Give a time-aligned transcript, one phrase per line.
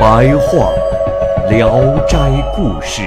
[0.00, 0.72] 白话
[1.50, 2.16] 《聊斋
[2.56, 3.02] 故事》，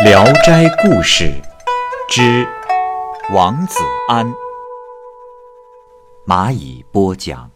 [0.04, 1.26] 《聊斋故事》
[2.08, 2.44] 之
[3.32, 3.78] 王子
[4.08, 4.34] 安，
[6.26, 7.52] 蚂蚁播讲。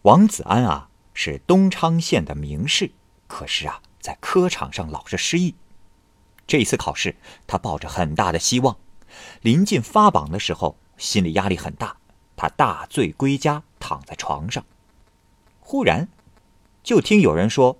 [0.00, 2.92] 王子安啊，是东昌县的名士，
[3.26, 5.54] 可是啊，在科场上老是失意。
[6.46, 8.78] 这一次考试，他抱着很大的希望。
[9.42, 11.94] 临近发榜的时候，心理压力很大。
[12.38, 14.64] 他大醉归家，躺在床上，
[15.58, 16.08] 忽然
[16.84, 17.78] 就听有人说：“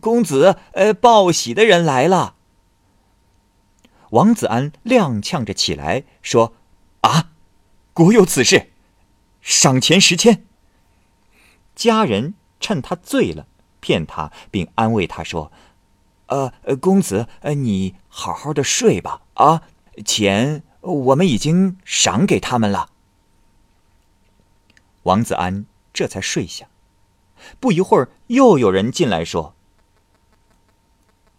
[0.00, 2.34] 公子，呃，报喜的人来了。”
[4.10, 6.54] 王子安踉跄着起来，说
[7.02, 7.30] ：“啊，
[7.92, 8.70] 果有此事，
[9.42, 10.46] 赏钱十千。”
[11.76, 13.46] 家人趁他醉了，
[13.80, 15.52] 骗他，并安慰他说
[16.28, 19.22] ：“呃，公子，呃，你好好的睡吧。
[19.34, 19.62] 啊，
[20.04, 22.88] 钱我们已经赏给他们了。”
[25.04, 26.66] 王子安这才睡下。
[27.58, 29.54] 不一会儿，又有人进来说：“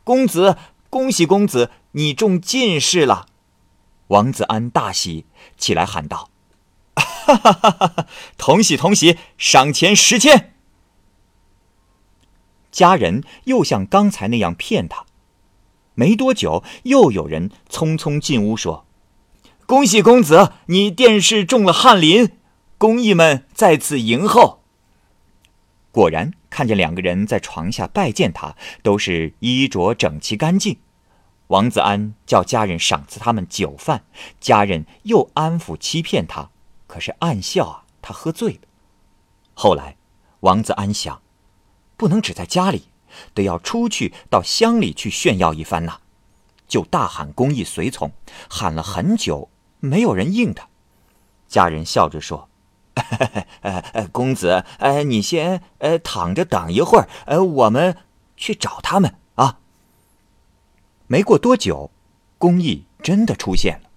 [0.03, 0.57] 公子，
[0.89, 3.27] 恭喜公子，你中进士了。”
[4.07, 5.25] 王子安大喜，
[5.57, 6.29] 起来喊道。
[6.95, 8.07] 哈哈哈哈哈！
[8.37, 10.53] 同喜同喜，赏钱十千。
[12.69, 15.05] 家人又像刚才那样骗他。
[15.95, 18.85] 没多久，又有人匆匆进屋说
[19.65, 22.31] ：“恭喜公子，你殿试中了翰林，
[22.83, 24.61] 公役们在此迎候。”
[25.89, 30.77] 果然，看见两个人在床下拜见他，都是衣着整齐干净。
[31.47, 34.03] 王子安叫家人赏赐他们酒饭，
[34.41, 36.49] 家人又安抚欺骗他。
[36.85, 38.59] 可是暗笑啊，他喝醉了。
[39.53, 39.95] 后来，
[40.41, 41.21] 王子安想，
[41.95, 42.89] 不能只在家里，
[43.33, 45.99] 得要出去到乡里去炫耀一番呐，
[46.67, 48.11] 就大喊公益随从，
[48.49, 49.49] 喊了很久，
[49.79, 50.67] 没有人应他。
[51.47, 52.49] 家人笑着说
[54.11, 57.97] ：“公子，呃，你先呃躺着等一会儿，呃，我们
[58.35, 59.59] 去找他们啊。”
[61.07, 61.91] 没过多久，
[62.37, 63.89] 公益真的出现了。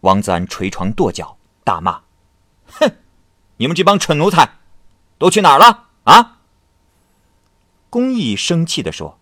[0.00, 1.36] 王子安捶床跺脚。
[1.66, 2.02] 大骂
[2.78, 2.92] ：“哼！
[3.56, 4.50] 你们这帮蠢奴才，
[5.16, 5.84] 都去哪儿了？
[6.02, 6.40] 啊！”
[7.88, 9.18] 公义生气的说：“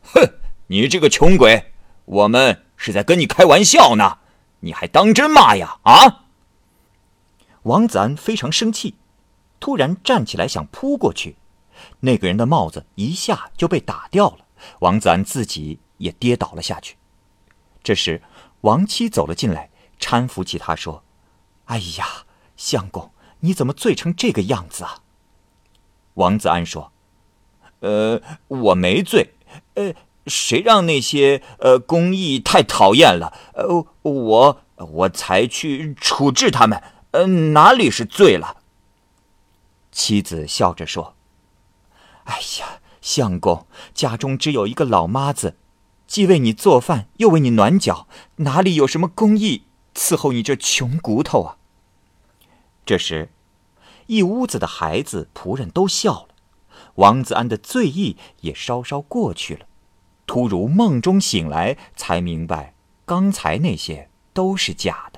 [0.00, 0.22] 哼！
[0.68, 1.74] 你这个穷鬼，
[2.06, 4.16] 我们是在跟你开玩笑呢，
[4.60, 5.76] 你还当真骂呀？
[5.82, 6.23] 啊！”
[7.64, 8.94] 王子安非常生气，
[9.60, 11.36] 突然站起来想扑过去，
[12.00, 14.46] 那个人的帽子一下就被打掉了，
[14.80, 16.96] 王子安自己也跌倒了下去。
[17.82, 18.22] 这时，
[18.62, 19.70] 王妻走了进来，
[20.00, 21.02] 搀扶起他说。
[21.66, 22.26] 哎呀，
[22.56, 23.10] 相公，
[23.40, 24.98] 你怎么醉成这个样子啊？
[26.14, 26.92] 王子安说
[27.80, 29.34] ：“呃，我没醉，
[29.72, 29.94] 呃，
[30.26, 33.32] 谁让那些呃公役太讨厌了？
[33.54, 36.82] 呃，我我才去处置他们，
[37.14, 38.56] 呃，哪里是醉了？”
[39.92, 41.14] 妻子笑着说
[42.26, 45.56] ：“哎呀，相公，家中只有一个老妈子，
[46.08, 48.08] 既为你做饭，又为你暖脚，
[48.38, 49.62] 哪里有什么公益？”
[49.94, 51.56] 伺候你这穷骨头啊！
[52.84, 53.30] 这时，
[54.08, 56.28] 一屋子的孩子、仆人都笑了，
[56.96, 59.66] 王子安的醉意也稍稍过去了。
[60.26, 62.74] 突如梦中醒来，才明白
[63.04, 65.13] 刚才那些都是假的，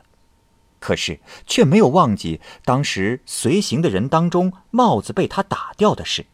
[0.87, 6.27] 可是却没有忘记当时随行的人当中帽子被他打掉的事。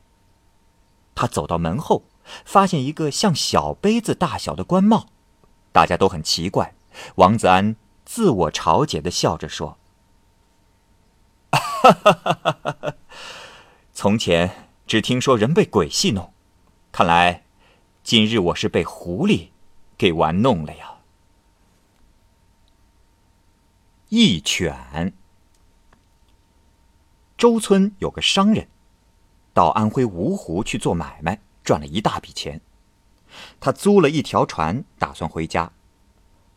[1.15, 2.03] 他走到门后，
[2.45, 5.07] 发现一个像小杯子大小的官帽，
[5.73, 6.75] 大家都很奇怪。
[7.15, 7.77] 王子安。
[8.05, 9.79] 自我嘲解的笑着说：“！
[13.95, 16.35] 从前只听说人被鬼戏弄，
[16.91, 17.45] 看来
[18.03, 19.49] 今日我是被狐狸
[19.97, 20.92] 给玩弄了呀。”
[24.15, 25.15] 一犬。
[27.39, 28.69] 周村有个商人，
[29.55, 32.61] 到安徽芜湖去做买卖，赚了一大笔钱。
[33.59, 35.73] 他租了一条船，打算回家。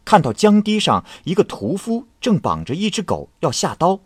[0.03, 4.01] 看到江堤上一个屠夫正绑着一只狗要下刀，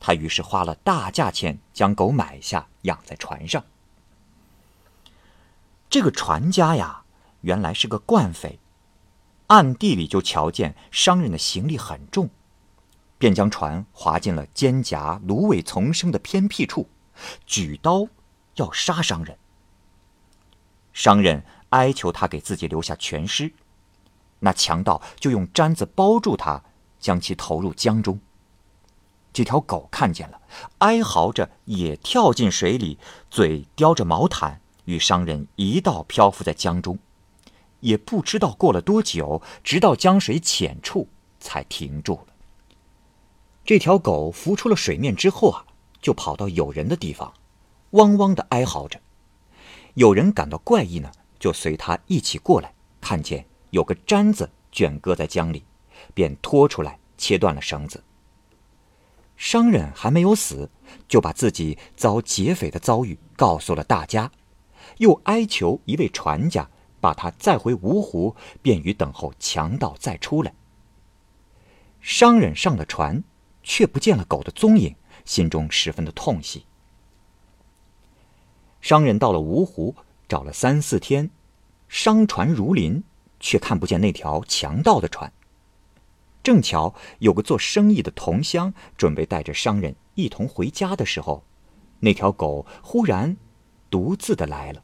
[0.00, 3.62] 他于是花了大价钱将狗买下，养在船上。
[5.90, 7.02] 这个船家呀，
[7.42, 8.58] 原来是个惯匪，
[9.48, 12.30] 暗地里就瞧见商人的行李很重，
[13.18, 16.88] 便将船划进了尖夹芦苇丛生的偏僻处，
[17.46, 18.06] 举刀
[18.56, 19.38] 要杀商人。
[20.92, 23.52] 商人哀求他给自己留下全尸，
[24.40, 26.62] 那强盗就用毡子包住他，
[26.98, 28.18] 将其投入江中。
[29.32, 30.40] 这条狗看见了，
[30.78, 32.98] 哀嚎着也跳进水里，
[33.30, 36.98] 嘴叼着毛毯，与商人一道漂浮在江中。
[37.80, 41.08] 也不知道过了多久，直到江水浅处
[41.38, 42.34] 才停住了。
[43.66, 45.66] 这条狗浮出了水面之后啊，
[46.00, 47.34] 就跑到有人的地方，
[47.90, 49.00] 汪汪的哀嚎着。
[49.94, 51.10] 有人感到怪异呢，
[51.40, 55.64] 就随他一起过来，看见有个毡子卷搁在江里，
[56.14, 58.04] 便拖出来切断了绳子。
[59.36, 60.70] 商人还没有死，
[61.08, 64.30] 就把自己遭劫匪的遭遇告诉了大家，
[64.98, 66.70] 又哀求一位船家。
[66.98, 70.54] 把他载回芜湖，便于等候强盗再出来。
[72.00, 73.22] 商人上了船，
[73.66, 76.64] 却不见了狗的踪影，心中十分的痛惜。
[78.80, 79.96] 商人到了芜湖，
[80.28, 81.30] 找了三四天，
[81.88, 83.02] 商船如林，
[83.40, 85.32] 却看不见那条强盗的船。
[86.44, 91.42] 正巧有个做生意的同乡准备带着商人一同回家的时候，
[91.98, 93.36] 那条狗忽然
[93.90, 94.82] 独自的来了，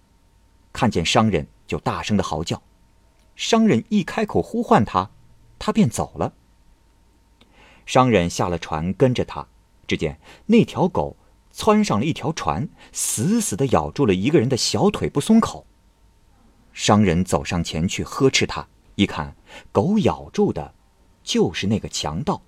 [0.73, 1.46] 看见商人。
[1.64, 2.61] 就大声的嚎叫，
[3.34, 5.11] 商人一开口呼唤他，
[5.58, 6.34] 他便走了。
[7.87, 9.46] 商人下了船，跟着他，
[9.87, 11.17] 只见那条狗
[11.50, 15.67] 窜上了一条船，死死的咬住了一个人的小腿不松口。
[16.73, 19.37] 商人走上前去呵斥他，一看，
[19.73, 20.75] 狗咬住的，
[21.23, 22.43] 就是那个强盗。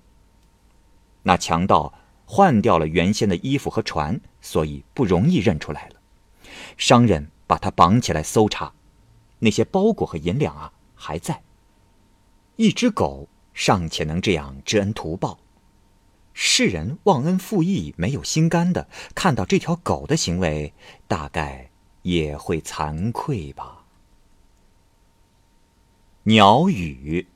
[1.23, 1.93] 那强盗
[2.25, 5.95] 换掉了原先的衣服和船，所以不容易认出来了。
[6.77, 8.73] 商人把他绑起来搜查。
[9.39, 11.43] 那些包裹和银两啊，还在。
[12.55, 15.39] 一只狗尚且能这样知恩图报，
[16.33, 20.73] 世人忘恩负义、没有心肝的，看到这条狗的行为，
[21.07, 21.71] 大概
[22.01, 23.85] 也会惭愧吧。
[26.23, 27.27] 鸟语。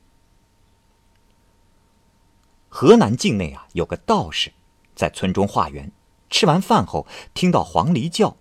[2.67, 4.51] 河南境内啊，有个道士，
[4.93, 5.91] 在村中化缘，
[6.29, 8.35] 吃完饭后听到黄鹂叫，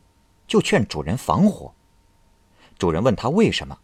[0.48, 1.72] 就劝主人防火。
[2.76, 3.78] 主人问他为什么，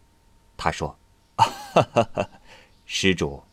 [0.57, 0.99] 他说
[1.37, 2.29] ：“哈哈哈
[2.85, 3.43] 施主，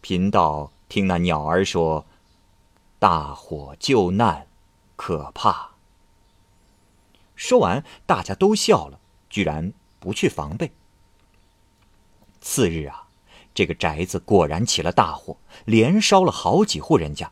[0.00, 2.06] 贫道听那鸟儿说，
[2.98, 4.46] 大火救难，
[4.96, 5.70] 可怕。”
[7.36, 8.98] 说完，大家都笑了，
[9.28, 10.72] 居然不去防备。
[12.40, 13.08] 次日啊，
[13.54, 17.30] 这个宅子果然起了大火，连烧了好几户人家，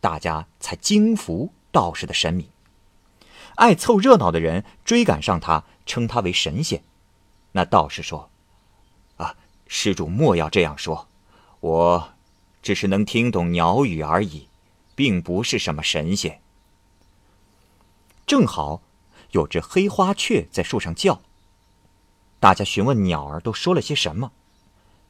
[0.00, 2.48] 大家才惊服道士的神明。
[3.56, 5.64] 爱凑热闹的人追赶上他。
[5.84, 6.84] 称他为神仙，
[7.50, 8.30] 那道士说
[9.18, 9.34] ：“啊，
[9.66, 11.08] 施主莫要这样说，
[11.62, 12.12] 我
[12.60, 14.48] 只是能听懂鸟语而已，
[14.96, 16.42] 并不是什么神仙。”
[18.26, 18.82] 正好
[19.30, 21.22] 有只黑花雀在树上叫，
[22.40, 24.32] 大家询问鸟儿都说了些什么。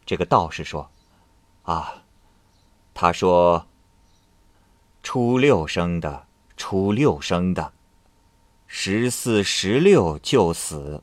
[0.04, 0.90] 这个道士说
[1.64, 2.02] ：“啊，
[2.92, 3.66] 他说，
[5.02, 6.26] 初六生的，
[6.56, 7.72] 初六生的。”
[8.66, 11.02] 十四、十六就死，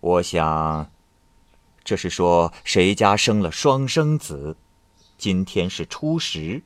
[0.00, 0.90] 我想，
[1.90, 4.56] 这是说谁家生了双生子，
[5.18, 6.62] 今天是初十，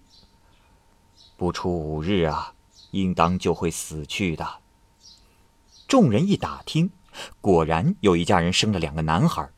[1.38, 2.52] 不出五日啊，
[2.90, 4.46] 应当就会死去的。
[5.88, 6.90] 众人一打听，
[7.40, 9.48] 果然有一家人生了两个男孩，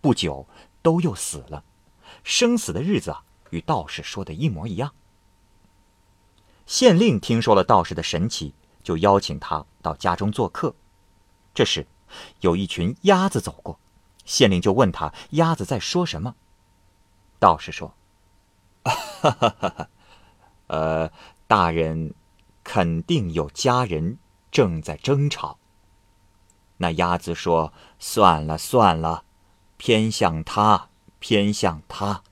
[0.00, 0.48] 不久
[0.82, 1.62] 都又死了，
[2.24, 4.92] 生死的日子啊，与道士说的一模一样。
[6.66, 8.52] 县令听说了道士的神奇。
[8.82, 10.74] 就邀请他到家中做客。
[11.54, 11.86] 这时，
[12.40, 13.78] 有一群鸭子走过，
[14.24, 16.34] 县令就问他：“鸭子在说什么？”
[17.38, 17.94] 道士说
[18.84, 19.88] ：“哈哈哈哈，
[20.66, 21.10] 呃，
[21.46, 22.14] 大人
[22.62, 24.18] 肯定有家人
[24.50, 25.58] 正在争吵。”
[26.78, 29.24] 那鸭子说：“算了算了，
[29.76, 30.88] 偏向他，
[31.18, 32.22] 偏向他。”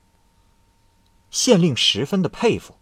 [1.31, 2.77] 县令十分的佩服。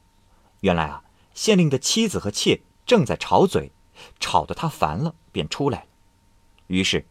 [0.61, 1.03] 原来啊，
[1.33, 2.61] 县令的妻子和妾。
[2.83, 3.71] 正在吵嘴，
[4.19, 5.87] 吵得他烦了，便出来了。
[6.67, 7.05] 于是，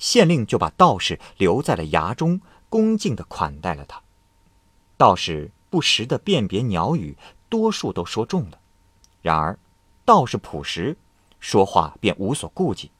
[0.00, 4.02] 县令就把道士留在了衙中，恭敬地款待了他。
[4.96, 7.16] 道士不时地辨别鸟语，
[7.48, 8.58] 多数都说中了。
[9.22, 9.56] 然而，
[10.04, 10.96] 道士朴实，
[11.38, 12.90] 说话便无所顾忌。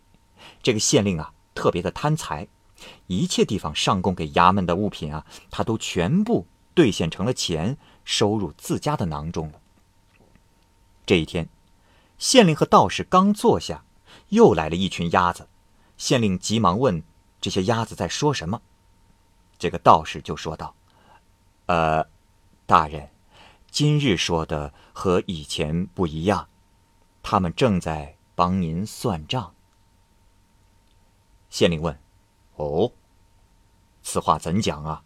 [0.62, 2.47] 这个县令啊，特别的贪财，
[3.09, 9.61] 一切地方上供给衙门的物品啊，他都全部兑现成了钱，收入自家的囊中了。
[11.04, 11.49] 这一天。
[12.19, 13.83] 县令和道士刚坐下，
[14.28, 15.49] 又来了一群鸭子。
[16.00, 17.02] 县令急忙问
[17.42, 18.62] ：“这些鸭子在说什么？”
[19.59, 20.75] 这个道士就说道
[21.69, 22.02] ：“呃，
[22.64, 23.11] 大人，
[23.71, 26.49] 今日说的和以前不一样，
[27.23, 29.54] 他们正在帮您算账。”
[31.50, 32.00] 县令问
[32.57, 32.90] ：“哦，
[34.02, 35.04] 此话怎讲啊？”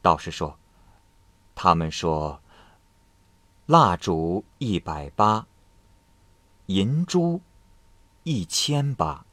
[0.00, 0.58] 道士说
[1.54, 2.40] ：“他们说，
[3.66, 5.46] 蜡烛一百八，
[6.66, 7.42] 银珠
[8.22, 9.24] 一千八。”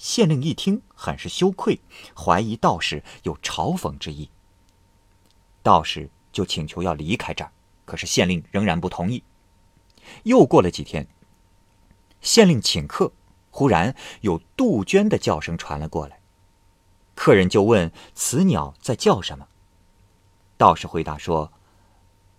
[0.00, 1.78] 县令一听，很是羞愧，
[2.16, 4.30] 怀疑道士有嘲讽之意。
[5.62, 7.52] 道士就请求要离开这儿，
[7.84, 9.22] 可是县令仍然不同意。
[10.22, 11.06] 又过了几天，
[12.22, 13.12] 县令请客，
[13.50, 16.18] 忽然有杜鹃的叫声传了过来。
[17.14, 19.48] 客人就问：“此鸟在叫什么？”
[20.56, 21.52] 道士回答说：“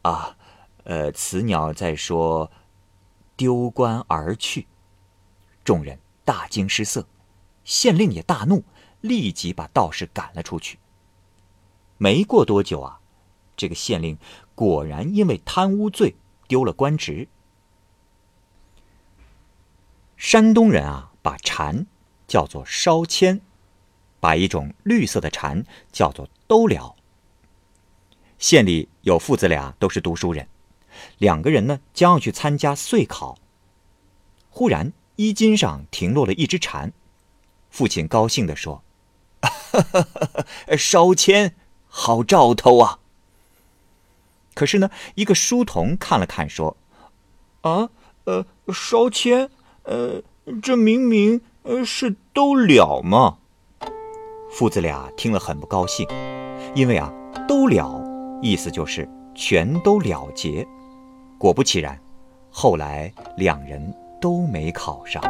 [0.01, 0.35] 啊，
[0.85, 2.51] 呃，此鸟在说
[3.35, 4.65] 丢官而去。”
[5.63, 7.05] 众人大惊失色，
[7.71, 8.65] 县令也大怒，
[8.99, 10.77] 立即把道士赶了出去。
[11.97, 12.99] 没过多久啊，
[13.55, 14.17] 这个县令
[14.53, 16.15] 果然因为贪污罪
[16.49, 17.29] 丢了官职。
[20.17, 21.87] 山东人啊，把蝉
[22.27, 23.39] 叫做烧签。
[24.19, 25.63] 把一种绿色的蝉
[25.93, 26.97] 叫做兜鸟。
[28.37, 30.49] 县里有父子俩都是读书人，
[31.19, 33.37] 两个人呢将要去参加岁考。
[34.49, 36.91] 忽然衣襟上停落了一只蝉，
[37.71, 38.83] 父亲高兴地说
[40.77, 41.55] ：“烧签，
[41.87, 42.99] 好兆头啊！”
[44.53, 46.77] 可是呢，一个书童看了看说
[47.61, 47.89] ：“啊，
[48.25, 49.49] 呃，烧签，
[49.83, 50.21] 呃，
[50.61, 53.37] 这明明呃是都了嘛。”
[54.51, 56.05] 父子俩听了很不高兴，
[56.75, 57.11] 因为啊，
[57.47, 58.03] 都了，
[58.41, 60.67] 意思就是全都了结。
[61.39, 61.97] 果不其然，
[62.51, 65.23] 后来两人都没考上。